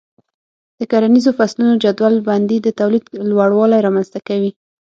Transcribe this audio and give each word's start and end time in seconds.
د 0.77 0.81
کرنیزو 0.91 1.31
فصلونو 1.37 1.75
جدول 1.83 2.15
بندي 2.27 2.57
د 2.61 2.67
تولید 2.79 3.03
لوړوالی 3.29 3.83
رامنځته 3.85 4.19
کوي. 4.27 4.51